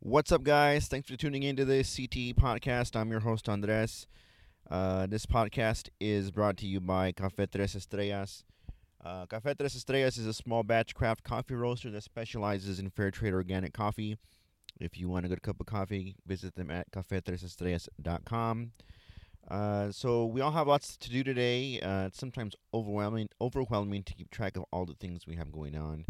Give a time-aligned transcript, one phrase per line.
[0.00, 0.86] What's up, guys?
[0.86, 2.94] Thanks for tuning into this CTE podcast.
[2.94, 4.06] I'm your host, Andres.
[4.70, 8.44] Uh, this podcast is brought to you by Café Tres Estrellas.
[9.04, 13.10] Uh, Café Tres Estrellas is a small batch craft coffee roaster that specializes in fair
[13.10, 14.16] trade organic coffee.
[14.78, 18.72] If you want a good cup of coffee, visit them at cafetresestrellas.com.
[19.50, 21.80] Uh, so we all have lots to do today.
[21.80, 25.76] Uh, it's sometimes overwhelming, overwhelming to keep track of all the things we have going
[25.76, 26.06] on.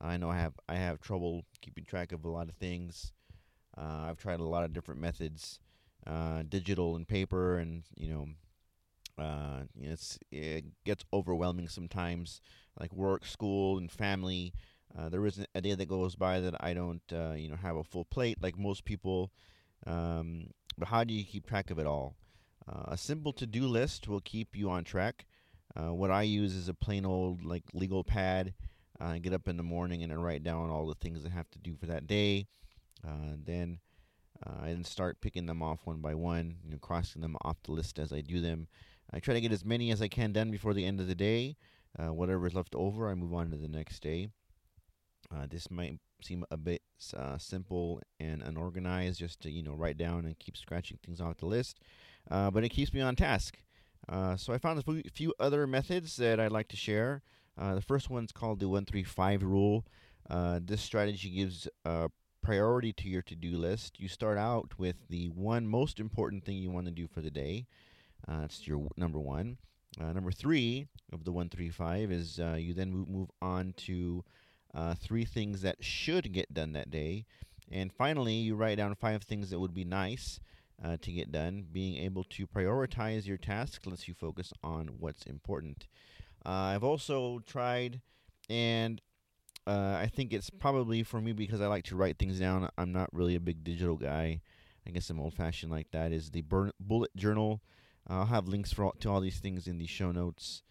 [0.00, 3.12] I know I have I have trouble keeping track of a lot of things.
[3.78, 5.60] Uh, I've tried a lot of different methods,
[6.06, 12.40] uh, digital and paper, and you know, uh, it's it gets overwhelming sometimes.
[12.78, 14.52] Like work, school, and family.
[14.96, 17.76] Uh, there isn't a day that goes by that I don't, uh, you know, have
[17.76, 19.30] a full plate like most people.
[19.86, 20.48] Um,
[20.78, 22.16] but how do you keep track of it all?
[22.68, 25.26] Uh, a simple to-do list will keep you on track.
[25.74, 28.54] what I use is a plain old like legal pad.
[29.00, 31.50] I get up in the morning and I write down all the things I have
[31.50, 32.46] to do for that day.
[33.04, 33.78] Uh, then
[34.44, 37.62] uh, I then start picking them off one by one, you know, crossing them off
[37.64, 38.68] the list as I do them.
[39.12, 41.14] I try to get as many as I can done before the end of the
[41.14, 41.56] day.
[41.98, 44.28] Uh, whatever is left over, I move on to the next day.
[45.34, 46.82] Uh, this might seem a bit
[47.16, 51.38] uh, simple and unorganized, just to you know write down and keep scratching things off
[51.38, 51.80] the list,
[52.30, 53.58] uh, but it keeps me on task.
[54.36, 57.22] so I found a few other methods that I'd like to share.
[57.56, 59.84] the first one's called the one three five rule.
[60.60, 61.66] this strategy gives
[62.46, 66.56] priority to your to do list, you start out with the one most important thing
[66.56, 67.66] you want to do for the day.
[68.28, 69.58] Uh, that's your number one.
[70.00, 74.22] Uh, number three of the 135 is uh, you then move, on to
[74.74, 77.26] uh, three things that should get done that day.
[77.72, 80.38] And finally, you write down five things that would be nice
[80.84, 81.66] uh, to get done.
[81.72, 85.88] Being able to prioritize your tasks lets you focus on what's important.
[86.44, 88.02] Uh, I've also tried
[88.48, 89.00] and
[89.66, 92.68] uh, I think it's probably for me because I like to write things down.
[92.78, 94.40] I'm not really a big digital guy.
[94.86, 96.12] I guess I'm old fashioned like that.
[96.12, 97.60] Is the burn- bullet journal?
[98.08, 100.62] Uh, I'll have links for all, to all these things in the show notes.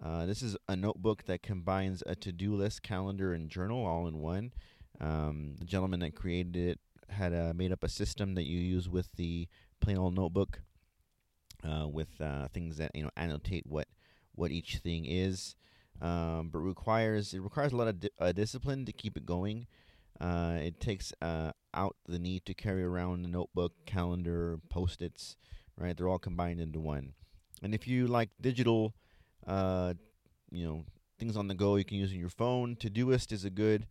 [0.00, 4.06] Uh, this is a notebook that combines a to do list, calendar, and journal all
[4.06, 4.52] in one.
[5.00, 8.88] Um, the gentleman that created it had uh, made up a system that you use
[8.88, 9.48] with the
[9.80, 10.60] plain old notebook,
[11.64, 13.88] uh, with uh, things that you know annotate what
[14.36, 15.56] what each thing is
[16.00, 19.66] um, but requires it requires a lot of di- uh, discipline to keep it going.
[20.20, 25.36] Uh, it takes uh, out the need to carry around a notebook, calendar, post-its.
[25.76, 27.14] Right, they're all combined into one.
[27.60, 28.94] And if you like digital,
[29.44, 29.94] uh,
[30.52, 30.84] you know,
[31.18, 32.76] things on the go, you can use on your phone.
[32.76, 33.88] Todoist is a good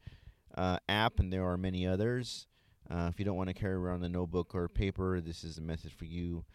[0.55, 2.47] uh, app, and there are many others.
[2.89, 5.61] Uh, if you don't want to carry around a notebook or paper, this is a
[5.61, 6.45] method for you.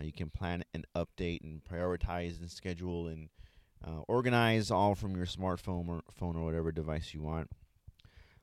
[0.00, 3.28] you can plan and update and prioritize and schedule and
[3.86, 7.50] uh, organize all from your smartphone or phone or whatever device you want.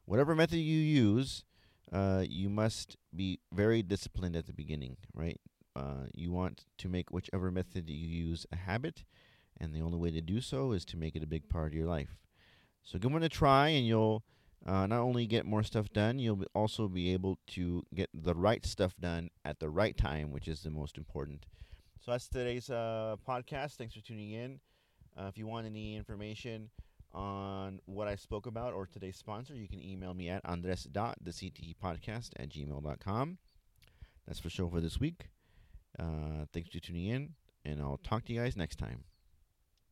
[0.05, 1.44] Whatever method you use,
[1.91, 5.39] uh, you must be very disciplined at the beginning, right?
[5.75, 9.03] Uh, you want to make whichever method you use a habit,
[9.59, 11.73] and the only way to do so is to make it a big part of
[11.73, 12.17] your life.
[12.83, 14.23] So give it a try, and you'll
[14.66, 18.66] uh, not only get more stuff done, you'll also be able to get the right
[18.66, 21.45] stuff done at the right time, which is the most important.
[22.00, 23.75] So that's today's uh, podcast.
[23.75, 24.59] Thanks for tuning in.
[25.19, 26.69] Uh, if you want any information
[27.13, 32.50] on what I spoke about or today's sponsor, you can email me at andres.thectepodcast at
[32.50, 33.38] gmail.com.
[34.28, 35.30] That's for show for this week.
[35.97, 37.34] Uh, thanks for tuning in,
[37.66, 39.03] and I'll talk to you guys next time.